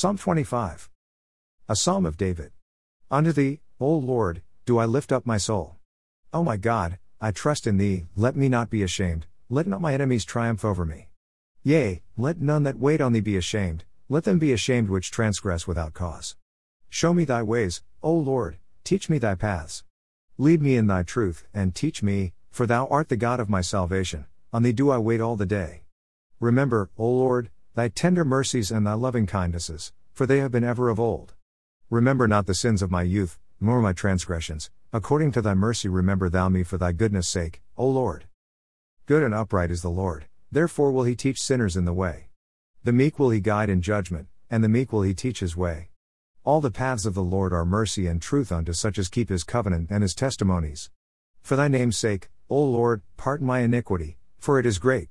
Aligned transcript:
Psalm 0.00 0.16
25. 0.16 0.90
A 1.68 1.74
Psalm 1.74 2.06
of 2.06 2.16
David. 2.16 2.52
Unto 3.10 3.32
thee, 3.32 3.62
O 3.80 3.92
Lord, 3.96 4.42
do 4.64 4.78
I 4.78 4.84
lift 4.84 5.10
up 5.10 5.26
my 5.26 5.38
soul. 5.38 5.74
O 6.32 6.44
my 6.44 6.56
God, 6.56 7.00
I 7.20 7.32
trust 7.32 7.66
in 7.66 7.78
thee, 7.78 8.06
let 8.14 8.36
me 8.36 8.48
not 8.48 8.70
be 8.70 8.84
ashamed, 8.84 9.26
let 9.50 9.66
not 9.66 9.80
my 9.80 9.92
enemies 9.92 10.24
triumph 10.24 10.64
over 10.64 10.84
me. 10.84 11.08
Yea, 11.64 12.02
let 12.16 12.40
none 12.40 12.62
that 12.62 12.78
wait 12.78 13.00
on 13.00 13.12
thee 13.12 13.18
be 13.18 13.36
ashamed, 13.36 13.82
let 14.08 14.22
them 14.22 14.38
be 14.38 14.52
ashamed 14.52 14.88
which 14.88 15.10
transgress 15.10 15.66
without 15.66 15.94
cause. 15.94 16.36
Show 16.88 17.12
me 17.12 17.24
thy 17.24 17.42
ways, 17.42 17.82
O 18.00 18.14
Lord, 18.14 18.58
teach 18.84 19.10
me 19.10 19.18
thy 19.18 19.34
paths. 19.34 19.82
Lead 20.36 20.62
me 20.62 20.76
in 20.76 20.86
thy 20.86 21.02
truth, 21.02 21.44
and 21.52 21.74
teach 21.74 22.04
me, 22.04 22.34
for 22.52 22.66
thou 22.66 22.86
art 22.86 23.08
the 23.08 23.16
God 23.16 23.40
of 23.40 23.50
my 23.50 23.62
salvation, 23.62 24.26
on 24.52 24.62
thee 24.62 24.70
do 24.70 24.90
I 24.90 24.98
wait 24.98 25.20
all 25.20 25.34
the 25.34 25.44
day. 25.44 25.82
Remember, 26.38 26.88
O 26.96 27.10
Lord, 27.10 27.50
thy 27.78 27.86
tender 27.86 28.24
mercies 28.24 28.72
and 28.72 28.84
thy 28.84 28.92
loving 28.94 29.24
kindnesses, 29.24 29.92
for 30.12 30.26
they 30.26 30.38
have 30.38 30.50
been 30.50 30.64
ever 30.64 30.88
of 30.88 30.98
old. 30.98 31.34
Remember 31.90 32.26
not 32.26 32.44
the 32.46 32.52
sins 32.52 32.82
of 32.82 32.90
my 32.90 33.02
youth, 33.02 33.38
nor 33.60 33.80
my 33.80 33.92
transgressions, 33.92 34.68
according 34.92 35.30
to 35.30 35.40
thy 35.40 35.54
mercy 35.54 35.88
remember 35.88 36.28
thou 36.28 36.48
me 36.48 36.64
for 36.64 36.76
thy 36.76 36.90
goodness' 36.90 37.28
sake, 37.28 37.62
O 37.76 37.86
Lord. 37.86 38.24
Good 39.06 39.22
and 39.22 39.32
upright 39.32 39.70
is 39.70 39.82
the 39.82 39.90
Lord, 39.90 40.26
therefore 40.50 40.90
will 40.90 41.04
he 41.04 41.14
teach 41.14 41.40
sinners 41.40 41.76
in 41.76 41.84
the 41.84 41.92
way. 41.92 42.30
The 42.82 42.90
meek 42.90 43.16
will 43.16 43.30
he 43.30 43.38
guide 43.38 43.70
in 43.70 43.80
judgment, 43.80 44.26
and 44.50 44.64
the 44.64 44.68
meek 44.68 44.92
will 44.92 45.02
he 45.02 45.14
teach 45.14 45.38
his 45.38 45.56
way. 45.56 45.90
All 46.42 46.60
the 46.60 46.72
paths 46.72 47.06
of 47.06 47.14
the 47.14 47.22
Lord 47.22 47.52
are 47.52 47.64
mercy 47.64 48.08
and 48.08 48.20
truth 48.20 48.50
unto 48.50 48.72
such 48.72 48.98
as 48.98 49.08
keep 49.08 49.28
his 49.28 49.44
covenant 49.44 49.92
and 49.92 50.02
his 50.02 50.16
testimonies. 50.16 50.90
For 51.42 51.54
thy 51.54 51.68
name's 51.68 51.96
sake, 51.96 52.28
O 52.50 52.60
Lord, 52.60 53.02
pardon 53.16 53.46
my 53.46 53.60
iniquity, 53.60 54.18
for 54.36 54.58
it 54.58 54.66
is 54.66 54.80
great. 54.80 55.10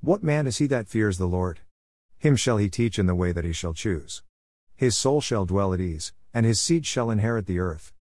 What 0.00 0.22
man 0.22 0.46
is 0.46 0.56
he 0.56 0.66
that 0.68 0.88
fears 0.88 1.18
the 1.18 1.26
Lord? 1.26 1.60
Him 2.18 2.36
shall 2.36 2.56
he 2.56 2.68
teach 2.68 2.98
in 2.98 3.06
the 3.06 3.14
way 3.14 3.32
that 3.32 3.44
he 3.44 3.52
shall 3.52 3.74
choose. 3.74 4.22
His 4.74 4.96
soul 4.96 5.20
shall 5.20 5.44
dwell 5.44 5.72
at 5.72 5.80
ease, 5.80 6.12
and 6.32 6.44
his 6.44 6.60
seed 6.60 6.86
shall 6.86 7.10
inherit 7.10 7.46
the 7.46 7.58
earth. 7.58 7.92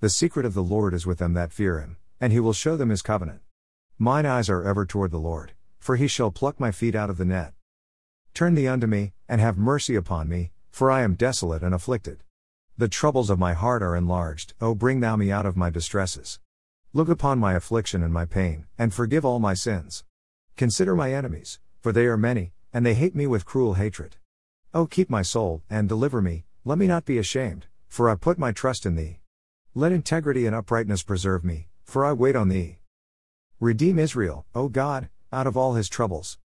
The 0.00 0.10
secret 0.10 0.46
of 0.46 0.54
the 0.54 0.62
Lord 0.62 0.94
is 0.94 1.06
with 1.06 1.18
them 1.18 1.34
that 1.34 1.52
fear 1.52 1.80
him, 1.80 1.96
and 2.20 2.32
he 2.32 2.40
will 2.40 2.52
show 2.52 2.76
them 2.76 2.90
his 2.90 3.02
covenant. 3.02 3.40
Mine 3.98 4.26
eyes 4.26 4.48
are 4.48 4.62
ever 4.62 4.86
toward 4.86 5.10
the 5.10 5.18
Lord, 5.18 5.52
for 5.78 5.96
he 5.96 6.06
shall 6.06 6.30
pluck 6.30 6.58
my 6.58 6.70
feet 6.70 6.94
out 6.94 7.10
of 7.10 7.18
the 7.18 7.24
net. 7.24 7.54
Turn 8.32 8.54
thee 8.54 8.68
unto 8.68 8.86
me, 8.86 9.12
and 9.28 9.40
have 9.40 9.58
mercy 9.58 9.94
upon 9.94 10.28
me, 10.28 10.52
for 10.70 10.90
I 10.90 11.02
am 11.02 11.14
desolate 11.14 11.62
and 11.62 11.74
afflicted. 11.74 12.22
The 12.78 12.88
troubles 12.88 13.28
of 13.28 13.38
my 13.38 13.52
heart 13.52 13.82
are 13.82 13.96
enlarged, 13.96 14.54
O 14.60 14.74
bring 14.74 15.00
thou 15.00 15.16
me 15.16 15.30
out 15.30 15.46
of 15.46 15.56
my 15.56 15.68
distresses. 15.68 16.38
Look 16.92 17.08
upon 17.08 17.38
my 17.38 17.54
affliction 17.54 18.02
and 18.02 18.12
my 18.12 18.24
pain, 18.24 18.66
and 18.78 18.94
forgive 18.94 19.24
all 19.24 19.38
my 19.38 19.54
sins. 19.54 20.04
Consider 20.56 20.94
my 20.94 21.12
enemies, 21.12 21.58
for 21.80 21.92
they 21.92 22.06
are 22.06 22.16
many, 22.16 22.52
and 22.72 22.86
they 22.86 22.94
hate 22.94 23.14
me 23.14 23.26
with 23.26 23.44
cruel 23.44 23.74
hatred. 23.74 24.16
O 24.72 24.86
keep 24.86 25.10
my 25.10 25.22
soul, 25.22 25.62
and 25.68 25.88
deliver 25.88 26.22
me, 26.22 26.44
let 26.64 26.78
me 26.78 26.86
not 26.86 27.04
be 27.04 27.18
ashamed, 27.18 27.66
for 27.88 28.08
I 28.08 28.14
put 28.14 28.38
my 28.38 28.52
trust 28.52 28.86
in 28.86 28.94
thee. 28.94 29.20
Let 29.74 29.92
integrity 29.92 30.46
and 30.46 30.54
uprightness 30.54 31.02
preserve 31.02 31.44
me, 31.44 31.68
for 31.84 32.04
I 32.04 32.12
wait 32.12 32.36
on 32.36 32.48
thee. 32.48 32.78
Redeem 33.58 33.98
Israel, 33.98 34.46
O 34.54 34.68
God, 34.68 35.08
out 35.32 35.46
of 35.46 35.56
all 35.56 35.74
his 35.74 35.88
troubles. 35.88 36.38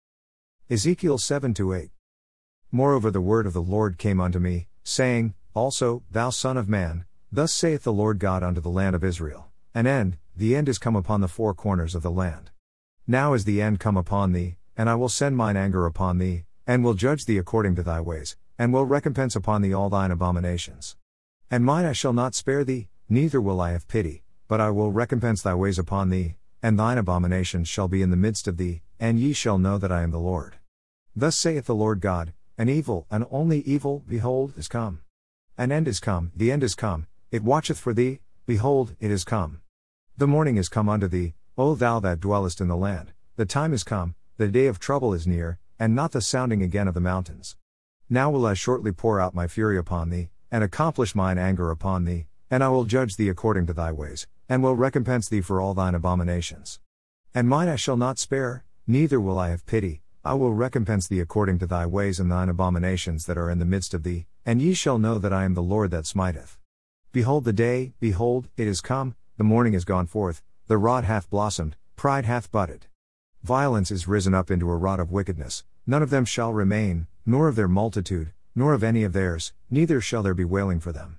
Ezekiel 0.69 1.17
7 1.17 1.53
8. 1.57 1.89
Moreover, 2.71 3.11
the 3.11 3.21
word 3.21 3.45
of 3.45 3.53
the 3.53 3.61
Lord 3.61 3.97
came 3.97 4.19
unto 4.19 4.39
me, 4.39 4.67
saying, 4.83 5.33
Also, 5.53 6.03
thou 6.09 6.29
son 6.29 6.57
of 6.57 6.67
man, 6.67 7.05
thus 7.31 7.53
saith 7.53 7.83
the 7.83 7.93
Lord 7.93 8.19
God 8.19 8.43
unto 8.43 8.61
the 8.61 8.69
land 8.69 8.95
of 8.95 9.03
Israel 9.03 9.51
An 9.75 9.85
end, 9.85 10.17
the 10.35 10.55
end 10.55 10.67
is 10.67 10.79
come 10.79 10.95
upon 10.95 11.21
the 11.21 11.27
four 11.27 11.53
corners 11.53 11.93
of 11.93 12.01
the 12.01 12.09
land. 12.09 12.49
Now 13.05 13.33
is 13.33 13.45
the 13.45 13.61
end 13.61 13.79
come 13.79 13.97
upon 13.97 14.31
thee, 14.31 14.57
and 14.77 14.89
I 14.89 14.95
will 14.95 15.09
send 15.09 15.37
mine 15.37 15.55
anger 15.55 15.85
upon 15.85 16.17
thee, 16.17 16.45
and 16.65 16.83
will 16.83 16.93
judge 16.93 17.25
thee 17.25 17.37
according 17.37 17.75
to 17.75 17.83
thy 17.83 18.01
ways, 18.01 18.37
and 18.57 18.73
will 18.73 18.85
recompense 18.85 19.35
upon 19.35 19.61
thee 19.61 19.73
all 19.73 19.89
thine 19.89 20.11
abominations. 20.11 20.95
And 21.51 21.63
mine 21.63 21.85
eye 21.85 21.93
shall 21.93 22.13
not 22.13 22.35
spare 22.35 22.63
thee, 22.63 22.87
neither 23.09 23.39
will 23.39 23.61
I 23.61 23.71
have 23.71 23.87
pity, 23.87 24.23
but 24.47 24.61
I 24.61 24.69
will 24.69 24.91
recompense 24.91 25.41
thy 25.41 25.53
ways 25.53 25.77
upon 25.77 26.09
thee, 26.09 26.35
and 26.61 26.79
thine 26.79 26.97
abominations 26.97 27.67
shall 27.67 27.87
be 27.87 28.01
in 28.01 28.09
the 28.09 28.15
midst 28.15 28.47
of 28.47 28.57
thee, 28.57 28.81
and 28.99 29.19
ye 29.19 29.33
shall 29.33 29.57
know 29.57 29.77
that 29.77 29.91
I 29.91 30.01
am 30.01 30.11
the 30.11 30.19
Lord. 30.19 30.55
Thus 31.15 31.35
saith 31.35 31.65
the 31.65 31.75
Lord 31.75 31.99
God, 31.99 32.33
an 32.57 32.69
evil, 32.69 33.05
an 33.11 33.25
only 33.29 33.59
evil, 33.61 34.03
behold, 34.07 34.53
is 34.57 34.67
come. 34.67 35.01
An 35.57 35.71
end 35.71 35.87
is 35.87 35.99
come, 35.99 36.31
the 36.35 36.51
end 36.51 36.63
is 36.63 36.73
come, 36.73 37.07
it 37.31 37.43
watcheth 37.43 37.77
for 37.77 37.93
thee, 37.93 38.19
behold, 38.45 38.95
it 38.99 39.11
is 39.11 39.23
come. 39.23 39.61
The 40.17 40.27
morning 40.27 40.57
is 40.57 40.69
come 40.69 40.89
unto 40.89 41.07
thee, 41.07 41.33
O 41.57 41.75
thou 41.75 41.99
that 41.99 42.19
dwellest 42.19 42.61
in 42.61 42.67
the 42.67 42.77
land, 42.77 43.11
the 43.35 43.45
time 43.45 43.73
is 43.73 43.83
come, 43.83 44.15
the 44.37 44.47
day 44.47 44.65
of 44.65 44.79
trouble 44.79 45.13
is 45.13 45.27
near, 45.27 45.59
and 45.77 45.93
not 45.93 46.11
the 46.11 46.21
sounding 46.21 46.63
again 46.63 46.87
of 46.87 46.95
the 46.95 46.99
mountains. 46.99 47.55
Now 48.09 48.31
will 48.31 48.45
I 48.45 48.55
shortly 48.55 48.91
pour 48.91 49.19
out 49.19 49.35
my 49.35 49.47
fury 49.47 49.77
upon 49.77 50.09
thee, 50.09 50.29
and 50.51 50.63
accomplish 50.63 51.13
mine 51.13 51.37
anger 51.37 51.69
upon 51.69 52.05
thee, 52.05 52.25
and 52.49 52.63
I 52.63 52.69
will 52.69 52.85
judge 52.85 53.15
thee 53.15 53.29
according 53.29 53.67
to 53.67 53.73
thy 53.73 53.91
ways, 53.91 54.27
and 54.49 54.63
will 54.63 54.75
recompense 54.75 55.29
thee 55.29 55.41
for 55.41 55.61
all 55.61 55.73
thine 55.73 55.95
abominations. 55.95 56.79
And 57.33 57.47
mine 57.47 57.67
eye 57.67 57.75
shall 57.75 57.97
not 57.97 58.17
spare, 58.19 58.63
neither 58.87 59.19
will 59.19 59.37
I 59.37 59.49
have 59.49 59.65
pity, 59.65 60.01
I 60.25 60.33
will 60.33 60.53
recompense 60.53 61.07
thee 61.07 61.19
according 61.19 61.59
to 61.59 61.67
thy 61.67 61.85
ways 61.85 62.19
and 62.19 62.31
thine 62.31 62.49
abominations 62.49 63.25
that 63.25 63.37
are 63.37 63.49
in 63.49 63.59
the 63.59 63.65
midst 63.65 63.93
of 63.93 64.03
thee, 64.03 64.25
and 64.45 64.61
ye 64.61 64.73
shall 64.73 64.97
know 64.97 65.19
that 65.19 65.33
I 65.33 65.43
am 65.43 65.53
the 65.53 65.61
Lord 65.61 65.91
that 65.91 66.05
smiteth. 66.05 66.57
Behold 67.11 67.43
the 67.43 67.53
day, 67.53 67.93
behold, 67.99 68.49
it 68.57 68.67
is 68.67 68.81
come, 68.81 69.15
the 69.37 69.43
morning 69.43 69.73
is 69.73 69.85
gone 69.85 70.07
forth, 70.07 70.41
the 70.67 70.77
rod 70.77 71.03
hath 71.03 71.29
blossomed, 71.29 71.75
pride 71.95 72.25
hath 72.25 72.51
budded. 72.51 72.87
Violence 73.43 73.91
is 73.91 74.07
risen 74.07 74.33
up 74.33 74.49
into 74.49 74.71
a 74.71 74.77
rod 74.77 75.01
of 75.01 75.11
wickedness, 75.11 75.65
none 75.85 76.01
of 76.01 76.09
them 76.09 76.23
shall 76.23 76.53
remain, 76.53 77.07
nor 77.25 77.49
of 77.49 77.57
their 77.57 77.67
multitude, 77.67 78.31
nor 78.55 78.73
of 78.73 78.85
any 78.85 79.03
of 79.03 79.11
theirs, 79.11 79.51
neither 79.69 79.99
shall 79.99 80.23
there 80.23 80.33
be 80.33 80.45
wailing 80.45 80.79
for 80.79 80.93
them. 80.93 81.17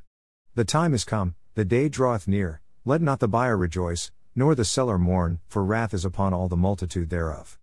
The 0.55 0.65
time 0.65 0.95
is 0.95 1.05
come, 1.05 1.35
the 1.55 1.67
day 1.67 1.91
draweth 1.91 2.27
near, 2.27 2.63
let 2.87 3.03
not 3.03 3.21
the 3.21 3.29
buyer 3.29 3.59
rejoice, 3.59 4.11
nor 4.35 4.55
the 4.55 4.65
seller 4.65 4.97
mourn, 4.97 5.41
for 5.49 5.63
wrath 5.63 5.93
is 5.93 6.07
upon 6.07 6.33
all 6.33 6.49
the 6.49 6.57
multitude 6.57 7.11
thereof. 7.11 7.59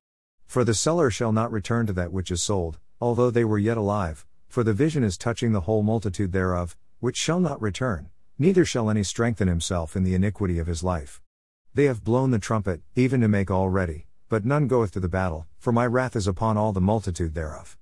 For 0.45 0.63
the 0.63 0.75
seller 0.75 1.09
shall 1.09 1.31
not 1.31 1.51
return 1.51 1.87
to 1.87 1.93
that 1.93 2.13
which 2.13 2.29
is 2.29 2.43
sold, 2.43 2.77
although 2.99 3.31
they 3.31 3.43
were 3.43 3.57
yet 3.57 3.77
alive, 3.77 4.27
for 4.47 4.63
the 4.63 4.73
vision 4.73 5.03
is 5.03 5.17
touching 5.17 5.53
the 5.53 5.61
whole 5.61 5.81
multitude 5.81 6.33
thereof, 6.33 6.77
which 6.99 7.17
shall 7.17 7.39
not 7.39 7.59
return, 7.59 8.11
neither 8.37 8.63
shall 8.63 8.91
any 8.91 9.01
strengthen 9.01 9.47
himself 9.47 9.95
in 9.95 10.03
the 10.03 10.13
iniquity 10.13 10.59
of 10.59 10.67
his 10.67 10.83
life. 10.83 11.19
They 11.73 11.85
have 11.85 12.03
blown 12.03 12.29
the 12.29 12.37
trumpet, 12.37 12.81
even 12.95 13.21
to 13.21 13.27
make 13.27 13.49
all 13.49 13.69
ready, 13.69 14.05
but 14.31 14.45
none 14.45 14.65
goeth 14.65 14.91
to 14.91 14.99
the 15.01 15.09
battle, 15.09 15.45
for 15.59 15.73
my 15.73 15.85
wrath 15.85 16.15
is 16.15 16.25
upon 16.25 16.57
all 16.57 16.71
the 16.71 16.79
multitude 16.79 17.33
thereof. 17.33 17.77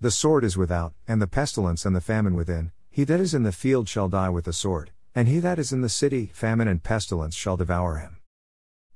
The 0.00 0.10
sword 0.10 0.44
is 0.44 0.56
without, 0.56 0.94
and 1.06 1.20
the 1.20 1.26
pestilence 1.26 1.84
and 1.84 1.94
the 1.94 2.00
famine 2.00 2.34
within, 2.34 2.72
he 2.88 3.04
that 3.04 3.20
is 3.20 3.34
in 3.34 3.42
the 3.42 3.52
field 3.52 3.86
shall 3.86 4.08
die 4.08 4.30
with 4.30 4.46
the 4.46 4.54
sword, 4.54 4.92
and 5.14 5.28
he 5.28 5.40
that 5.40 5.58
is 5.58 5.74
in 5.74 5.82
the 5.82 5.90
city, 5.90 6.30
famine 6.32 6.68
and 6.68 6.82
pestilence 6.82 7.34
shall 7.34 7.58
devour 7.58 7.98
him. 7.98 8.16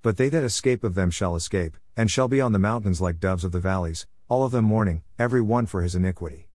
But 0.01 0.17
they 0.17 0.31
that 0.31 0.45
escape 0.45 0.83
of 0.83 0.95
them 0.95 1.11
shall 1.11 1.37
escape, 1.37 1.77
and 1.95 2.11
shall 2.11 2.27
be 2.27 2.41
on 2.41 2.53
the 2.53 2.59
mountains 2.59 3.03
like 3.03 3.21
doves 3.21 3.45
of 3.45 3.53
the 3.53 3.61
valleys, 3.61 4.07
all 4.31 4.43
of 4.43 4.53
them 4.53 4.65
mourning, 4.65 5.03
every 5.19 5.43
one 5.43 5.67
for 5.67 5.83
his 5.83 5.95
iniquity. 5.95 6.49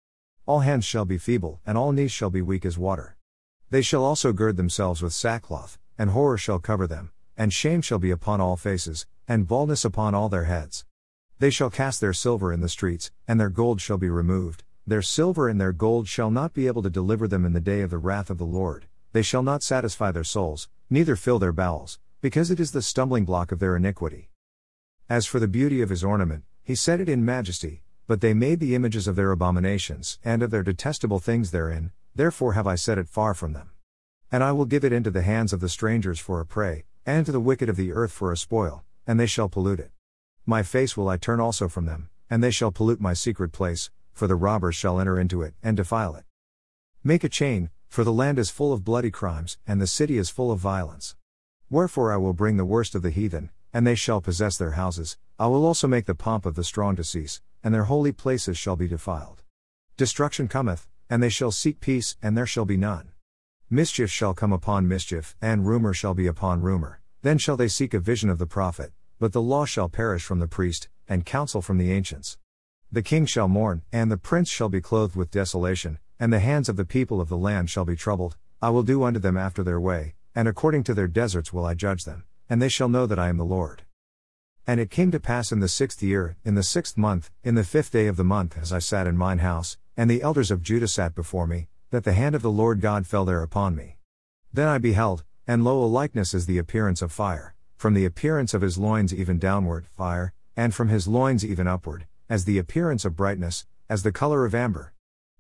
All 0.48 0.62
hands 0.62 0.84
shall 0.84 1.06
be 1.06 1.20
feeble, 1.20 1.60
and 1.64 1.78
all 1.78 1.92
knees 1.92 2.12
shall 2.12 2.32
be 2.32 2.42
weak 2.42 2.66
as 2.66 2.76
water. 2.76 3.18
They 3.70 3.84
shall 3.84 4.04
also 4.04 4.34
gird 4.34 4.58
themselves 4.58 5.04
with 5.04 5.14
sackcloth, 5.14 5.78
and 5.96 6.10
horror 6.10 6.40
shall 6.40 6.58
cover 6.58 6.88
them, 6.88 7.12
and 7.38 7.54
shame 7.54 7.82
shall 7.82 8.00
be 8.00 8.10
upon 8.10 8.42
all 8.42 8.58
faces, 8.58 9.06
and 9.30 9.48
baldness 9.48 9.86
upon 9.86 10.16
all 10.16 10.28
their 10.28 10.46
heads. 10.46 10.86
They 11.38 11.52
shall 11.52 11.70
cast 11.70 12.02
their 12.02 12.14
silver 12.14 12.52
in 12.52 12.62
the 12.62 12.68
streets, 12.68 13.12
and 13.28 13.40
their 13.40 13.50
gold 13.50 13.80
shall 13.80 14.00
be 14.00 14.10
removed, 14.10 14.64
their 14.88 15.04
silver 15.04 15.48
and 15.48 15.62
their 15.62 15.72
gold 15.72 16.08
shall 16.08 16.32
not 16.32 16.52
be 16.52 16.66
able 16.66 16.82
to 16.82 16.90
deliver 16.90 17.28
them 17.28 17.46
in 17.46 17.54
the 17.54 17.62
day 17.62 17.82
of 17.82 17.92
the 17.92 18.00
wrath 18.00 18.32
of 18.32 18.40
the 18.40 18.44
Lord, 18.44 18.88
they 19.14 19.22
shall 19.22 19.44
not 19.44 19.62
satisfy 19.62 20.12
their 20.12 20.24
souls, 20.24 20.68
neither 20.90 21.16
fill 21.16 21.38
their 21.38 21.54
bowels, 21.54 22.00
because 22.22 22.50
it 22.50 22.60
is 22.60 22.72
the 22.72 22.82
stumbling 22.82 23.24
block 23.24 23.52
of 23.52 23.60
their 23.60 23.76
iniquity. 23.76 24.32
As 25.08 25.28
for 25.28 25.40
the 25.40 25.48
beauty 25.48 25.84
of 25.84 25.90
his 25.92 26.04
ornament, 26.04 26.44
he 26.64 26.74
set 26.74 27.00
it 27.00 27.08
in 27.08 27.24
majesty, 27.24 27.84
but 28.08 28.22
they 28.22 28.34
made 28.34 28.60
the 28.60 28.74
images 28.74 29.08
of 29.08 29.16
their 29.16 29.32
abominations, 29.32 30.18
and 30.24 30.42
of 30.42 30.50
their 30.50 30.64
detestable 30.64 31.20
things 31.20 31.52
therein, 31.52 31.92
therefore 32.16 32.54
have 32.54 32.66
I 32.66 32.74
set 32.74 32.98
it 32.98 33.08
far 33.08 33.36
from 33.36 33.54
them. 33.54 33.70
And 34.32 34.44
I 34.44 34.54
will 34.54 34.66
give 34.66 34.84
it 34.84 34.92
into 34.92 35.12
the 35.12 35.22
hands 35.22 35.54
of 35.54 35.60
the 35.60 35.70
strangers 35.70 36.20
for 36.20 36.40
a 36.40 36.48
prey, 36.48 36.86
and 37.06 37.28
to 37.28 37.32
the 37.32 37.40
wicked 37.40 37.70
of 37.70 37.76
the 37.76 37.94
earth 37.94 38.12
for 38.12 38.32
a 38.32 38.38
spoil, 38.38 38.84
and 39.10 39.20
they 39.20 39.26
shall 39.26 39.50
pollute 39.50 39.80
it. 39.80 39.90
My 40.46 40.62
face 40.62 40.96
will 40.96 41.10
I 41.10 41.18
turn 41.18 41.40
also 41.40 41.68
from 41.68 41.88
them, 41.88 42.10
and 42.30 42.44
they 42.44 42.52
shall 42.52 42.72
pollute 42.72 43.02
my 43.02 43.16
secret 43.16 43.52
place, 43.52 43.90
for 44.14 44.28
the 44.28 44.36
robbers 44.36 44.76
shall 44.76 45.00
enter 45.00 45.20
into 45.20 45.42
it, 45.42 45.56
and 45.64 45.76
defile 45.76 46.14
it. 46.14 46.26
Make 47.04 47.24
a 47.24 47.28
chain, 47.30 47.72
for 47.88 48.04
the 48.04 48.14
land 48.14 48.38
is 48.38 48.52
full 48.52 48.72
of 48.72 48.84
bloody 48.84 49.10
crimes, 49.10 49.58
and 49.66 49.82
the 49.82 49.88
city 49.88 50.20
is 50.20 50.30
full 50.30 50.52
of 50.52 50.60
violence. 50.60 51.16
Wherefore 51.72 52.14
I 52.14 52.18
will 52.18 52.34
bring 52.34 52.58
the 52.58 52.66
worst 52.66 52.94
of 52.94 53.02
the 53.02 53.10
heathen, 53.10 53.50
and 53.74 53.88
they 53.88 53.96
shall 53.96 54.22
possess 54.22 54.58
their 54.58 54.74
houses, 54.74 55.18
I 55.40 55.48
will 55.48 55.66
also 55.66 55.88
make 55.88 56.06
the 56.06 56.14
pomp 56.14 56.46
of 56.46 56.54
the 56.54 56.64
strong 56.64 56.96
to 56.98 57.04
cease, 57.04 57.42
and 57.64 57.74
their 57.74 57.86
holy 57.86 58.12
places 58.12 58.60
shall 58.60 58.76
be 58.76 58.88
defiled. 58.88 59.42
Destruction 59.98 60.48
cometh, 60.48 60.88
and 61.10 61.24
they 61.24 61.30
shall 61.30 61.50
seek 61.50 61.80
peace, 61.80 62.16
and 62.22 62.38
there 62.38 62.46
shall 62.46 62.66
be 62.66 62.78
none. 62.78 63.10
Mischief 63.72 64.12
shall 64.12 64.36
come 64.36 64.54
upon 64.54 64.88
mischief, 64.88 65.36
and 65.42 65.66
rumor 65.66 65.96
shall 65.96 66.14
be 66.14 66.28
upon 66.28 66.62
rumor, 66.62 67.02
then 67.24 67.40
shall 67.40 67.58
they 67.58 67.68
seek 67.68 67.96
a 67.96 68.00
vision 68.00 68.30
of 68.30 68.38
the 68.38 68.46
prophet, 68.46 68.94
but 69.20 69.34
the 69.34 69.42
law 69.42 69.66
shall 69.66 69.90
perish 69.90 70.24
from 70.24 70.40
the 70.40 70.48
priest, 70.48 70.88
and 71.08 71.26
counsel 71.26 71.62
from 71.62 71.78
the 71.78 71.92
ancients. 71.92 72.38
The 72.92 73.04
king 73.04 73.26
shall 73.26 73.48
mourn, 73.48 73.84
and 73.92 74.10
the 74.10 74.18
prince 74.18 74.50
shall 74.50 74.70
be 74.70 74.82
clothed 74.82 75.16
with 75.16 75.30
desolation, 75.30 76.00
and 76.20 76.34
the 76.34 76.40
hands 76.40 76.70
of 76.70 76.78
the 76.78 76.86
people 76.86 77.22
of 77.22 77.30
the 77.30 77.38
land 77.38 77.70
shall 77.70 77.86
be 77.86 77.96
troubled, 77.96 78.38
I 78.62 78.70
will 78.70 78.84
do 78.84 79.04
unto 79.04 79.20
them 79.20 79.38
after 79.38 79.64
their 79.64 79.80
way, 79.80 80.16
and 80.34 80.48
according 80.48 80.84
to 80.84 80.94
their 80.94 81.08
deserts 81.08 81.54
will 81.54 81.66
I 81.66 81.74
judge 81.74 82.06
them, 82.06 82.24
and 82.50 82.62
they 82.62 82.70
shall 82.70 82.90
know 82.90 83.06
that 83.06 83.20
I 83.20 83.30
am 83.30 83.38
the 83.38 83.46
Lord. 83.46 83.84
And 84.66 84.80
it 84.80 84.90
came 84.90 85.12
to 85.12 85.20
pass 85.20 85.52
in 85.52 85.60
the 85.60 85.68
sixth 85.68 86.02
year, 86.02 86.38
in 86.44 86.56
the 86.56 86.64
sixth 86.64 86.98
month, 86.98 87.30
in 87.44 87.56
the 87.56 87.64
fifth 87.64 87.92
day 87.92 88.08
of 88.08 88.18
the 88.18 88.24
month, 88.24 88.58
as 88.58 88.72
I 88.72 88.80
sat 88.80 89.08
in 89.08 89.18
mine 89.18 89.40
house, 89.40 89.78
and 89.98 90.10
the 90.10 90.22
elders 90.22 90.52
of 90.52 90.62
Judah 90.62 90.88
sat 90.88 91.16
before 91.16 91.48
me, 91.48 91.68
that 91.92 92.04
the 92.04 92.14
hand 92.14 92.36
of 92.36 92.42
the 92.42 92.52
Lord 92.52 92.82
God 92.82 93.08
fell 93.08 93.26
there 93.26 93.44
upon 93.44 93.76
me. 93.76 93.98
Then 94.54 94.68
I 94.68 94.78
beheld, 94.78 95.24
and 95.48 95.64
lo, 95.64 95.84
a 95.84 95.86
likeness 95.86 96.34
is 96.34 96.46
the 96.46 96.58
appearance 96.58 97.02
of 97.02 97.12
fire, 97.12 97.56
from 97.80 97.94
the 97.94 98.04
appearance 98.04 98.54
of 98.54 98.62
his 98.62 98.78
loins 98.78 99.14
even 99.14 99.40
downward, 99.40 99.88
fire, 99.88 100.34
and 100.58 100.76
from 100.76 100.90
his 100.90 101.08
loins 101.08 101.46
even 101.46 101.66
upward, 101.66 102.06
as 102.28 102.44
the 102.44 102.58
appearance 102.58 103.06
of 103.06 103.16
brightness, 103.16 103.66
as 103.88 104.04
the 104.04 104.12
color 104.12 104.44
of 104.44 104.54
amber. 104.54 104.92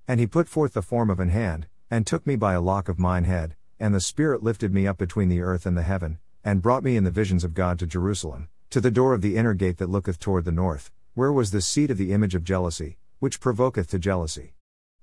And 0.07 0.21
he 0.21 0.25
put 0.25 0.47
forth 0.47 0.71
the 0.71 0.81
form 0.81 1.09
of 1.09 1.19
an 1.19 1.27
hand, 1.27 1.68
and 1.91 2.07
took 2.07 2.25
me 2.25 2.38
by 2.38 2.53
a 2.53 2.62
lock 2.62 2.88
of 2.88 2.97
mine 2.97 3.25
head, 3.25 3.57
and 3.77 3.94
the 3.94 4.00
Spirit 4.00 4.41
lifted 4.41 4.74
me 4.74 4.88
up 4.88 4.97
between 4.97 5.27
the 5.27 5.41
earth 5.41 5.65
and 5.65 5.75
the 5.75 5.83
heaven, 5.83 6.18
and 6.41 6.62
brought 6.62 6.81
me 6.81 6.95
in 6.95 7.03
the 7.03 7.12
visions 7.12 7.44
of 7.44 7.53
God 7.53 7.77
to 7.80 7.86
Jerusalem, 7.86 8.47
to 8.69 8.80
the 8.80 8.89
door 8.89 9.13
of 9.13 9.21
the 9.21 9.35
inner 9.35 9.53
gate 9.53 9.77
that 9.80 9.89
looketh 9.89 10.18
toward 10.18 10.45
the 10.45 10.51
north, 10.53 10.92
where 11.15 11.33
was 11.33 11.51
the 11.51 11.59
seat 11.59 11.92
of 11.92 11.97
the 11.97 12.13
image 12.13 12.35
of 12.35 12.45
jealousy, 12.45 13.00
which 13.19 13.42
provoketh 13.42 13.88
to 13.88 14.00
jealousy. 14.00 14.53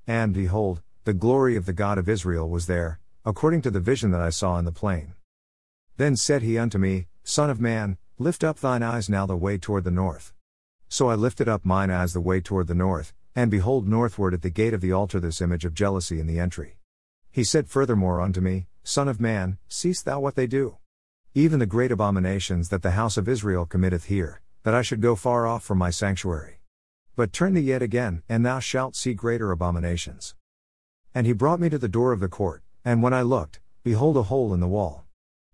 And 0.07 0.33
behold, 0.33 0.81
the 1.05 1.13
glory 1.13 1.55
of 1.55 1.67
the 1.67 1.75
God 1.75 1.99
of 1.99 2.09
Israel 2.09 2.49
was 2.49 2.67
there, 2.67 2.99
according 3.27 3.61
to 3.61 3.71
the 3.71 3.79
vision 3.79 4.11
that 4.13 4.23
I 4.23 4.31
saw 4.31 4.59
in 4.59 4.65
the 4.65 4.73
plain. 4.73 5.13
Then 5.99 6.17
said 6.17 6.41
he 6.41 6.57
unto 6.57 6.79
me, 6.79 7.09
Son 7.29 7.51
of 7.51 7.61
man, 7.61 7.99
lift 8.21 8.45
up 8.45 8.61
thine 8.61 8.85
eyes 8.85 9.09
now 9.11 9.27
the 9.27 9.37
way 9.37 9.59
toward 9.59 9.83
the 9.83 9.91
north. 9.91 10.33
So 10.89 11.11
I 11.11 11.17
lifted 11.17 11.49
up 11.49 11.65
mine 11.65 11.91
eyes 11.91 12.13
the 12.13 12.21
way 12.21 12.41
toward 12.41 12.69
the 12.69 12.75
north, 12.75 13.13
and 13.35 13.51
behold 13.51 13.89
northward 13.89 14.33
at 14.33 14.43
the 14.43 14.49
gate 14.49 14.73
of 14.73 14.81
the 14.81 14.93
altar 14.93 15.19
this 15.19 15.41
image 15.41 15.65
of 15.65 15.75
jealousy 15.75 16.21
in 16.21 16.29
the 16.29 16.39
entry. 16.39 16.79
He 17.33 17.43
said 17.43 17.69
furthermore 17.69 18.21
unto 18.21 18.41
me, 18.41 18.69
Son 18.85 19.09
of 19.09 19.21
man, 19.21 19.59
seest 19.67 20.05
thou 20.05 20.21
what 20.21 20.37
they 20.37 20.47
do? 20.47 20.77
Even 21.35 21.59
the 21.59 21.67
great 21.67 21.91
abominations 21.91 22.69
that 22.69 22.83
the 22.83 22.93
house 22.93 23.17
of 23.17 23.29
Israel 23.29 23.67
committeth 23.67 24.05
here, 24.05 24.41
that 24.63 24.73
I 24.73 24.83
should 24.83 25.01
go 25.01 25.17
far 25.17 25.49
off 25.49 25.65
from 25.65 25.79
my 25.79 25.91
sanctuary. 25.91 26.61
But 27.17 27.33
turn 27.33 27.55
thee 27.55 27.61
yet 27.61 27.83
again, 27.83 28.23
and 28.29 28.47
thou 28.47 28.61
shalt 28.61 28.95
see 28.95 29.15
greater 29.15 29.51
abominations. 29.51 30.37
And 31.13 31.27
he 31.27 31.33
brought 31.33 31.59
me 31.59 31.71
to 31.71 31.79
the 31.79 31.89
door 31.89 32.13
of 32.13 32.21
the 32.21 32.29
court, 32.29 32.63
and 32.85 33.03
when 33.03 33.13
I 33.13 33.23
looked, 33.23 33.59
behold 33.83 34.17
a 34.17 34.23
hole 34.23 34.55
in 34.55 34.61
the 34.61 34.69
wall. 34.69 35.07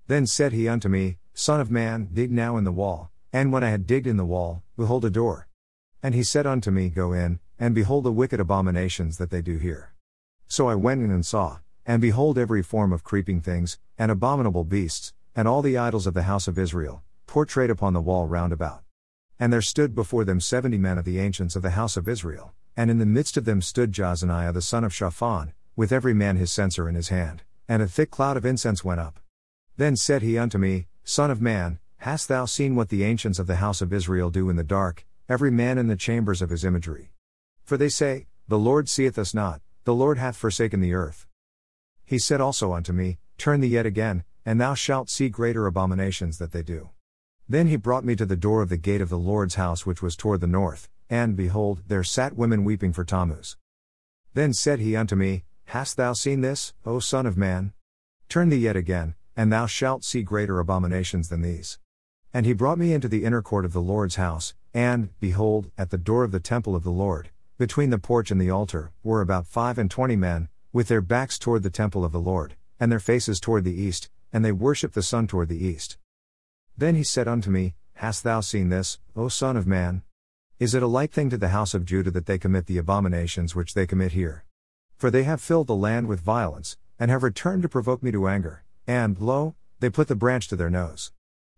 Then 0.07 0.27
said 0.27 0.53
he 0.53 0.69
unto 0.69 0.91
me, 0.91 1.17
Son 1.34 1.61
of 1.61 1.70
man, 1.70 2.08
dig 2.12 2.31
now 2.31 2.58
in 2.58 2.64
the 2.64 2.73
wall, 2.73 3.11
and 3.32 3.50
when 3.52 3.64
I 3.64 3.70
had 3.70 3.87
digged 3.87 4.06
in 4.06 4.19
the 4.19 4.25
wall, 4.25 4.62
behold 4.76 5.05
a 5.05 5.11
door. 5.11 5.49
And 6.02 6.14
he 6.14 6.23
said 6.23 6.46
unto 6.46 6.70
me, 6.70 6.90
Go 6.90 7.12
in, 7.12 7.40
and 7.58 7.75
behold 7.75 8.05
the 8.05 8.12
wicked 8.12 8.38
abominations 8.38 9.17
that 9.17 9.31
they 9.31 9.40
do 9.40 9.56
here. 9.56 9.94
So 10.46 10.69
I 10.69 10.75
went 10.75 11.02
in 11.02 11.11
and 11.11 11.25
saw, 11.25 11.61
and 11.87 12.02
behold 12.02 12.37
every 12.37 12.62
form 12.62 12.93
of 12.93 13.02
creeping 13.02 13.40
things, 13.40 13.79
and 13.96 14.11
abominable 14.11 14.64
beasts, 14.64 15.14
and 15.34 15.49
all 15.49 15.62
the 15.62 15.79
idols 15.79 16.06
of 16.06 16.12
the 16.12 16.25
house 16.25 16.49
of 16.49 16.58
Israel, 16.58 17.02
portrayed 17.26 17.70
upon 17.70 17.94
the 17.94 18.00
wall 18.02 18.26
round 18.26 18.52
about. 18.52 18.82
And 19.40 19.50
there 19.50 19.62
stood 19.62 19.94
before 19.94 20.25
them 20.25 20.38
seventy 20.38 20.76
men 20.76 20.99
of 20.99 21.06
the 21.06 21.19
ancients 21.19 21.56
of 21.56 21.62
the 21.62 21.70
house 21.70 21.96
of 21.96 22.08
Israel, 22.08 22.52
and 22.76 22.90
in 22.90 22.99
the 22.99 23.06
midst 23.06 23.38
of 23.38 23.46
them 23.46 23.62
stood 23.62 23.93
Jaazaniah 23.93 24.52
the 24.52 24.61
son 24.61 24.85
of 24.85 24.93
Shaphan, 24.93 25.55
with 25.76 25.93
every 25.93 26.12
man 26.12 26.37
his 26.37 26.52
censer 26.52 26.88
in 26.88 26.94
his 26.94 27.08
hand, 27.08 27.43
and 27.69 27.81
a 27.81 27.88
thick 27.88 28.11
cloud 28.11 28.37
of 28.37 28.44
incense 28.44 28.85
went 28.85 29.00
up. 29.00 29.19
Then 29.78 29.96
said 29.96 30.20
he 30.20 30.37
unto 30.37 30.58
me, 30.58 30.88
Son 31.04 31.32
of 31.32 31.40
man, 31.40 31.81
hast 31.96 32.28
thou 32.28 32.44
seen 32.44 32.76
what 32.76 32.88
the 32.88 33.02
ancients 33.02 33.40
of 33.40 33.49
the 33.49 33.56
house 33.56 33.82
of 33.82 33.93
Israel 33.93 34.31
do 34.31 34.49
in 34.49 34.54
the 34.54 34.62
dark, 34.62 35.04
every 35.28 35.50
man 35.50 35.76
in 35.76 35.88
the 35.88 35.96
chambers 35.96 36.40
of 36.40 36.50
his 36.50 36.64
imagery? 36.64 37.12
For 37.64 37.76
they 37.76 37.88
say, 37.88 38.28
The 38.46 38.58
Lord 38.58 38.88
seeth 38.88 39.19
us 39.19 39.34
not, 39.34 39.60
the 39.82 39.94
Lord 39.94 40.19
hath 40.19 40.37
forsaken 40.37 40.81
the 40.81 40.94
earth. 40.94 41.26
He 42.04 42.20
said 42.20 42.40
also 42.40 42.72
unto 42.72 42.93
me, 42.93 43.19
Turn 43.37 43.60
thee 43.60 43.69
yet 43.69 43.84
again, 43.84 44.22
and 44.46 44.60
thou 44.60 44.75
shalt 44.75 45.10
see 45.10 45.28
greater 45.28 45.66
abominations 45.66 46.38
that 46.38 46.52
they 46.52 46.62
do. 46.62 46.90
Then 47.49 47.66
he 47.66 47.76
brought 47.76 48.04
me 48.04 48.14
to 48.14 48.26
the 48.26 48.37
door 48.37 48.62
of 48.62 48.69
the 48.69 48.76
gate 48.76 49.00
of 49.00 49.08
the 49.08 49.19
Lord's 49.19 49.56
house 49.56 49.84
which 49.84 50.02
was 50.02 50.14
toward 50.14 50.40
the 50.40 50.46
north, 50.46 50.88
and, 51.10 51.37
behold, 51.37 51.82
there 51.88 52.04
sat 52.04 52.37
women 52.37 52.62
weeping 52.62 52.93
for 52.93 53.04
Tammuz. 53.04 53.56
Then 54.34 54.52
said 54.52 54.78
he 54.78 54.94
unto 54.94 55.16
me, 55.16 55.43
Hast 55.66 55.96
thou 55.96 56.12
seen 56.12 56.43
this, 56.43 56.75
O 56.87 57.00
Son 57.00 57.26
of 57.26 57.37
Man? 57.37 57.72
Turn 58.28 58.50
thee 58.50 58.56
yet 58.56 58.76
again, 58.76 59.16
and 59.37 59.52
thou 59.52 59.67
shalt 59.67 60.05
see 60.05 60.23
greater 60.23 60.58
abominations 60.58 61.29
than 61.29 61.43
these. 61.43 61.79
And 62.34 62.46
he 62.46 62.52
brought 62.52 62.79
me 62.79 62.93
into 62.93 63.08
the 63.08 63.25
inner 63.25 63.43
court 63.43 63.64
of 63.64 63.73
the 63.73 63.81
Lord's 63.81 64.17
house, 64.17 64.55
and, 64.73 65.11
behold, 65.20 65.70
at 65.76 65.90
the 65.90 65.99
door 65.99 66.25
of 66.25 66.32
the 66.32 66.40
temple 66.40 66.75
of 66.75 66.82
the 66.82 66.90
Lord, 66.90 67.31
between 67.58 67.90
the 67.90 67.99
porch 67.99 68.31
and 68.31 68.40
the 68.40 68.50
altar, 68.50 68.90
were 69.02 69.20
about 69.20 69.46
five 69.46 69.79
and 69.79 69.90
twenty 69.90 70.17
men, 70.17 70.49
with 70.73 70.88
their 70.88 71.00
backs 71.00 71.38
toward 71.38 71.62
the 71.62 71.70
temple 71.70 72.05
of 72.05 72.12
the 72.12 72.20
Lord, 72.20 72.56
and 72.81 72.90
their 72.90 72.99
faces 72.99 73.38
toward 73.38 73.64
the 73.64 73.81
east, 73.81 74.11
and 74.32 74.44
they 74.44 74.52
worshipped 74.52 74.94
the 74.94 75.02
sun 75.02 75.26
toward 75.26 75.49
the 75.49 75.64
east. 75.64 75.99
Then 76.76 76.94
he 76.94 77.05
said 77.05 77.28
unto 77.28 77.50
me, 77.50 77.75
Hast 77.96 78.25
thou 78.25 78.40
seen 78.40 78.70
this, 78.70 78.99
O 79.14 79.28
Son 79.28 79.56
of 79.56 79.67
Man? 79.67 80.02
Is 80.58 80.75
it 80.75 80.82
a 80.82 80.87
light 80.87 81.12
thing 81.12 81.28
to 81.31 81.37
the 81.37 81.50
house 81.50 81.75
of 81.75 81.85
Judah 81.85 82.11
that 82.11 82.26
they 82.26 82.38
commit 82.38 82.67
the 82.67 82.78
abominations 82.78 83.55
which 83.55 83.75
they 83.75 83.87
commit 83.87 84.12
here? 84.12 84.44
For 84.96 85.11
they 85.11 85.25
have 85.25 85.40
filled 85.40 85.67
the 85.67 85.76
land 85.76 86.08
with 86.08 86.20
violence, 86.20 86.76
and 86.99 87.11
have 87.11 87.23
returned 87.23 87.62
to 87.62 87.69
provoke 87.69 88.02
me 88.02 88.11
to 88.12 88.26
anger, 88.26 88.64
and, 88.87 89.19
lo, 89.19 89.55
they 89.81 89.90
put 89.90 90.08
the 90.08 90.17
branch 90.17 90.49
to 90.49 90.56
their 90.56 90.70
nose. 90.70 91.12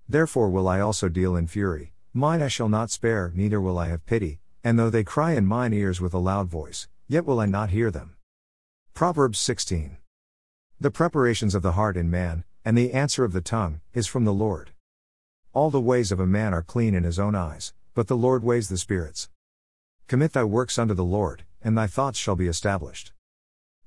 Therefore 0.08 0.50
will 0.50 0.68
I 0.68 0.80
also 0.80 1.08
deal 1.08 1.36
in 1.36 1.46
fury, 1.46 1.92
mine 2.12 2.42
eye 2.42 2.48
shall 2.48 2.68
not 2.68 2.90
spare, 2.90 3.32
neither 3.34 3.60
will 3.60 3.78
I 3.78 3.88
have 3.88 4.06
pity, 4.06 4.40
and 4.62 4.78
though 4.78 4.90
they 4.90 5.04
cry 5.04 5.32
in 5.32 5.46
mine 5.46 5.72
ears 5.72 6.00
with 6.00 6.14
a 6.14 6.18
loud 6.18 6.48
voice, 6.48 6.88
yet 7.08 7.24
will 7.24 7.40
I 7.40 7.46
not 7.46 7.70
hear 7.70 7.90
them. 7.90 8.16
Proverbs 8.94 9.38
16. 9.38 9.96
The 10.80 10.90
preparations 10.90 11.54
of 11.54 11.62
the 11.62 11.72
heart 11.72 11.96
in 11.96 12.10
man, 12.10 12.44
and 12.64 12.76
the 12.76 12.92
answer 12.92 13.24
of 13.24 13.32
the 13.32 13.40
tongue, 13.40 13.80
is 13.92 14.06
from 14.06 14.24
the 14.24 14.32
Lord. 14.32 14.70
All 15.52 15.70
the 15.70 15.80
ways 15.80 16.10
of 16.10 16.20
a 16.20 16.26
man 16.26 16.52
are 16.52 16.62
clean 16.62 16.94
in 16.94 17.04
his 17.04 17.18
own 17.18 17.34
eyes, 17.34 17.72
but 17.94 18.08
the 18.08 18.16
Lord 18.16 18.42
weighs 18.42 18.68
the 18.68 18.76
spirits. 18.78 19.28
Commit 20.08 20.32
thy 20.32 20.44
works 20.44 20.78
unto 20.78 20.94
the 20.94 21.04
Lord, 21.04 21.44
and 21.62 21.76
thy 21.76 21.86
thoughts 21.86 22.18
shall 22.18 22.36
be 22.36 22.48
established. 22.48 23.12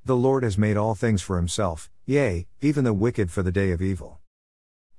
The 0.05 0.15
Lord 0.15 0.43
has 0.43 0.57
made 0.57 0.77
all 0.77 0.95
things 0.95 1.21
for 1.21 1.37
himself, 1.37 1.91
yea, 2.09 2.47
even 2.61 2.85
the 2.85 2.93
wicked 2.93 3.29
for 3.29 3.43
the 3.43 3.51
day 3.51 3.71
of 3.71 3.81
evil. 3.81 4.17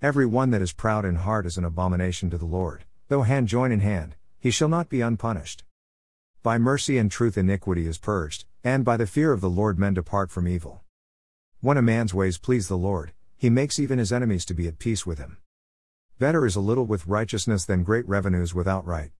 Every 0.03 0.27
one 0.27 0.51
that 0.51 0.61
is 0.61 0.75
proud 0.75 1.07
in 1.07 1.15
heart 1.15 1.47
is 1.47 1.57
an 1.57 1.65
abomination 1.65 2.29
to 2.29 2.37
the 2.37 2.45
Lord, 2.45 2.85
though 3.09 3.23
hand 3.23 3.49
join 3.49 3.73
in 3.73 3.81
hand, 3.81 4.15
he 4.39 4.51
shall 4.51 4.69
not 4.69 4.91
be 4.91 5.01
unpunished. 5.01 5.65
By 6.43 6.59
mercy 6.59 6.99
and 6.99 7.11
truth 7.11 7.39
iniquity 7.39 7.87
is 7.87 7.97
purged, 7.97 8.45
and 8.63 8.85
by 8.85 8.99
the 8.99 9.07
fear 9.07 9.33
of 9.33 9.41
the 9.41 9.49
Lord 9.49 9.79
men 9.79 9.95
depart 9.95 10.31
from 10.31 10.47
evil. 10.47 10.83
When 11.63 11.79
a 11.79 11.83
man's 11.83 12.13
ways 12.13 12.37
please 12.37 12.69
the 12.69 12.77
Lord, 12.77 13.15
he 13.39 13.49
makes 13.49 13.79
even 13.79 13.99
his 13.99 14.13
enemies 14.13 14.45
to 14.45 14.53
be 14.53 14.69
at 14.69 14.79
peace 14.79 15.07
with 15.07 15.17
him. 15.17 15.39
Better 16.19 16.45
is 16.45 16.57
a 16.57 16.61
little 16.61 16.85
with 16.85 17.07
righteousness 17.07 17.65
than 17.65 17.85
great 17.85 18.07
revenues 18.07 18.55
without 18.55 18.87
right. 18.87 19.13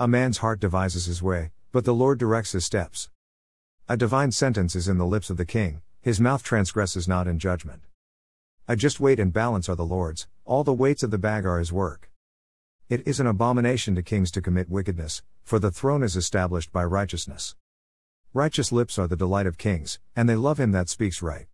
A 0.00 0.08
man's 0.08 0.38
heart 0.38 0.58
devises 0.58 1.06
his 1.06 1.22
way, 1.22 1.52
but 1.70 1.84
the 1.84 1.94
Lord 1.94 2.18
directs 2.18 2.50
his 2.50 2.64
steps. 2.64 3.08
A 3.88 3.96
divine 3.96 4.32
sentence 4.32 4.74
is 4.74 4.88
in 4.88 4.98
the 4.98 5.06
lips 5.06 5.30
of 5.30 5.36
the 5.36 5.46
king, 5.46 5.80
his 6.04 6.20
mouth 6.20 6.42
transgresses 6.42 7.08
not 7.08 7.26
in 7.26 7.38
judgment. 7.38 7.80
A 8.68 8.76
just 8.76 9.00
weight 9.00 9.18
and 9.18 9.32
balance 9.32 9.70
are 9.70 9.74
the 9.74 9.86
Lord's, 9.86 10.28
all 10.44 10.62
the 10.62 10.74
weights 10.74 11.02
of 11.02 11.10
the 11.10 11.16
bag 11.16 11.46
are 11.46 11.58
his 11.58 11.72
work. 11.72 12.10
It 12.90 13.08
is 13.08 13.20
an 13.20 13.26
abomination 13.26 13.94
to 13.94 14.02
kings 14.02 14.30
to 14.32 14.42
commit 14.42 14.68
wickedness, 14.68 15.22
for 15.44 15.58
the 15.58 15.70
throne 15.70 16.02
is 16.02 16.14
established 16.14 16.70
by 16.70 16.84
righteousness. 16.84 17.56
Righteous 18.34 18.70
lips 18.70 18.98
are 18.98 19.06
the 19.06 19.16
delight 19.16 19.46
of 19.46 19.56
kings, 19.56 19.98
and 20.14 20.28
they 20.28 20.36
love 20.36 20.60
him 20.60 20.72
that 20.72 20.90
speaks 20.90 21.22
right. 21.22 21.46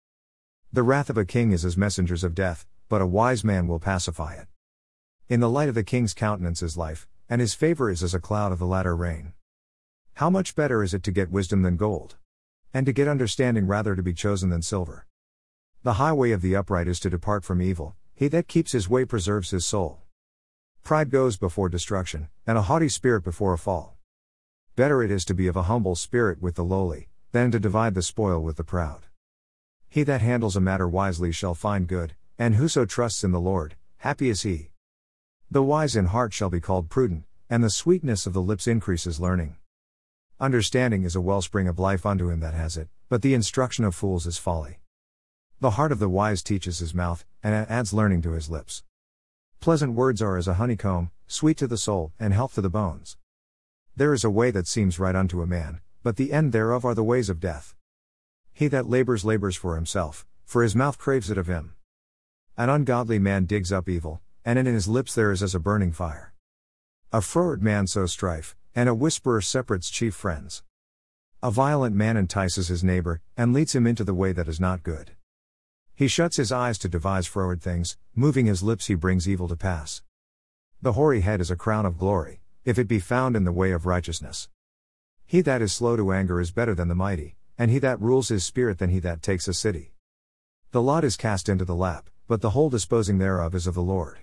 The 0.72 0.82
wrath 0.82 1.10
of 1.10 1.16
a 1.16 1.24
king 1.24 1.52
is 1.52 1.64
as 1.64 1.76
messengers 1.76 2.24
of 2.24 2.34
death, 2.34 2.66
but 2.88 3.00
a 3.00 3.06
wise 3.06 3.44
man 3.44 3.68
will 3.68 3.78
pacify 3.78 4.34
it. 4.34 4.48
In 5.28 5.38
the 5.38 5.48
light 5.48 5.68
of 5.68 5.76
the 5.76 5.84
king's 5.84 6.12
countenance 6.12 6.60
is 6.60 6.76
life, 6.76 7.06
and 7.28 7.40
his 7.40 7.54
favor 7.54 7.88
is 7.88 8.02
as 8.02 8.14
a 8.14 8.18
cloud 8.18 8.50
of 8.50 8.58
the 8.58 8.66
latter 8.66 8.96
rain. 8.96 9.32
How 10.14 10.28
much 10.28 10.56
better 10.56 10.82
is 10.82 10.92
it 10.92 11.04
to 11.04 11.12
get 11.12 11.30
wisdom 11.30 11.62
than 11.62 11.76
gold? 11.76 12.16
And 12.72 12.86
to 12.86 12.92
get 12.92 13.08
understanding 13.08 13.66
rather 13.66 13.96
to 13.96 14.02
be 14.02 14.14
chosen 14.14 14.50
than 14.50 14.62
silver. 14.62 15.06
The 15.82 15.94
highway 15.94 16.30
of 16.30 16.42
the 16.42 16.54
upright 16.54 16.86
is 16.86 17.00
to 17.00 17.10
depart 17.10 17.42
from 17.42 17.60
evil, 17.60 17.96
he 18.14 18.28
that 18.28 18.48
keeps 18.48 18.72
his 18.72 18.88
way 18.88 19.04
preserves 19.04 19.50
his 19.50 19.66
soul. 19.66 20.02
Pride 20.82 21.10
goes 21.10 21.36
before 21.36 21.68
destruction, 21.68 22.28
and 22.46 22.56
a 22.56 22.62
haughty 22.62 22.88
spirit 22.88 23.24
before 23.24 23.52
a 23.52 23.58
fall. 23.58 23.96
Better 24.76 25.02
it 25.02 25.10
is 25.10 25.24
to 25.24 25.34
be 25.34 25.46
of 25.46 25.56
a 25.56 25.64
humble 25.64 25.94
spirit 25.94 26.40
with 26.40 26.54
the 26.54 26.64
lowly, 26.64 27.08
than 27.32 27.50
to 27.50 27.58
divide 27.58 27.94
the 27.94 28.02
spoil 28.02 28.40
with 28.40 28.56
the 28.56 28.64
proud. 28.64 29.06
He 29.88 30.02
that 30.04 30.20
handles 30.20 30.56
a 30.56 30.60
matter 30.60 30.88
wisely 30.88 31.32
shall 31.32 31.54
find 31.54 31.88
good, 31.88 32.14
and 32.38 32.54
whoso 32.54 32.84
trusts 32.84 33.24
in 33.24 33.32
the 33.32 33.40
Lord, 33.40 33.76
happy 33.98 34.28
is 34.28 34.42
he. 34.42 34.70
The 35.50 35.62
wise 35.62 35.96
in 35.96 36.06
heart 36.06 36.32
shall 36.32 36.50
be 36.50 36.60
called 36.60 36.88
prudent, 36.88 37.24
and 37.48 37.64
the 37.64 37.70
sweetness 37.70 38.26
of 38.26 38.32
the 38.32 38.42
lips 38.42 38.66
increases 38.66 39.18
learning. 39.18 39.56
Understanding 40.42 41.02
is 41.02 41.14
a 41.14 41.20
wellspring 41.20 41.68
of 41.68 41.78
life 41.78 42.06
unto 42.06 42.30
him 42.30 42.40
that 42.40 42.54
has 42.54 42.78
it, 42.78 42.88
but 43.10 43.20
the 43.20 43.34
instruction 43.34 43.84
of 43.84 43.94
fools 43.94 44.26
is 44.26 44.38
folly. 44.38 44.78
The 45.60 45.72
heart 45.72 45.92
of 45.92 45.98
the 45.98 46.08
wise 46.08 46.42
teaches 46.42 46.78
his 46.78 46.94
mouth, 46.94 47.26
and 47.42 47.54
adds 47.54 47.92
learning 47.92 48.22
to 48.22 48.32
his 48.32 48.48
lips. 48.48 48.82
Pleasant 49.60 49.92
words 49.92 50.22
are 50.22 50.38
as 50.38 50.48
a 50.48 50.54
honeycomb, 50.54 51.10
sweet 51.26 51.58
to 51.58 51.66
the 51.66 51.76
soul, 51.76 52.14
and 52.18 52.32
health 52.32 52.54
to 52.54 52.62
the 52.62 52.70
bones. 52.70 53.18
There 53.94 54.14
is 54.14 54.24
a 54.24 54.30
way 54.30 54.50
that 54.50 54.66
seems 54.66 54.98
right 54.98 55.14
unto 55.14 55.42
a 55.42 55.46
man, 55.46 55.80
but 56.02 56.16
the 56.16 56.32
end 56.32 56.52
thereof 56.52 56.86
are 56.86 56.94
the 56.94 57.04
ways 57.04 57.28
of 57.28 57.38
death. 57.38 57.74
He 58.54 58.66
that 58.68 58.88
labors 58.88 59.26
labors 59.26 59.56
for 59.56 59.74
himself, 59.74 60.24
for 60.46 60.62
his 60.62 60.74
mouth 60.74 60.96
craves 60.96 61.30
it 61.30 61.36
of 61.36 61.48
him. 61.48 61.74
An 62.56 62.70
ungodly 62.70 63.18
man 63.18 63.44
digs 63.44 63.70
up 63.70 63.90
evil, 63.90 64.22
and 64.42 64.58
in 64.58 64.64
his 64.64 64.88
lips 64.88 65.14
there 65.14 65.32
is 65.32 65.42
as 65.42 65.54
a 65.54 65.60
burning 65.60 65.92
fire. 65.92 66.32
A 67.12 67.20
froward 67.20 67.62
man 67.62 67.86
sows 67.86 68.12
strife, 68.12 68.56
and 68.74 68.88
a 68.88 68.94
whisperer 68.94 69.40
separates 69.40 69.90
chief 69.90 70.14
friends. 70.14 70.62
A 71.42 71.50
violent 71.50 71.96
man 71.96 72.16
entices 72.16 72.68
his 72.68 72.84
neighbor, 72.84 73.20
and 73.36 73.52
leads 73.52 73.74
him 73.74 73.86
into 73.86 74.04
the 74.04 74.14
way 74.14 74.32
that 74.32 74.48
is 74.48 74.60
not 74.60 74.82
good. 74.82 75.12
He 75.94 76.08
shuts 76.08 76.36
his 76.36 76.52
eyes 76.52 76.78
to 76.78 76.88
devise 76.88 77.26
froward 77.26 77.60
things, 77.60 77.98
moving 78.14 78.46
his 78.46 78.62
lips 78.62 78.86
he 78.86 78.94
brings 78.94 79.28
evil 79.28 79.48
to 79.48 79.56
pass. 79.56 80.02
The 80.80 80.92
hoary 80.92 81.20
head 81.20 81.40
is 81.40 81.50
a 81.50 81.56
crown 81.56 81.84
of 81.84 81.98
glory, 81.98 82.40
if 82.64 82.78
it 82.78 82.88
be 82.88 83.00
found 83.00 83.36
in 83.36 83.44
the 83.44 83.52
way 83.52 83.72
of 83.72 83.84
righteousness. 83.84 84.48
He 85.26 85.42
that 85.42 85.60
is 85.60 85.72
slow 85.72 85.96
to 85.96 86.12
anger 86.12 86.40
is 86.40 86.52
better 86.52 86.74
than 86.74 86.88
the 86.88 86.94
mighty, 86.94 87.36
and 87.58 87.70
he 87.70 87.78
that 87.80 88.00
rules 88.00 88.28
his 88.28 88.44
spirit 88.44 88.78
than 88.78 88.88
he 88.88 88.98
that 89.00 89.20
takes 89.20 89.46
a 89.46 89.52
city. 89.52 89.92
The 90.70 90.80
lot 90.80 91.04
is 91.04 91.18
cast 91.18 91.48
into 91.48 91.64
the 91.66 91.74
lap, 91.74 92.08
but 92.26 92.40
the 92.40 92.50
whole 92.50 92.70
disposing 92.70 93.18
thereof 93.18 93.54
is 93.54 93.66
of 93.66 93.74
the 93.74 93.82
Lord. 93.82 94.20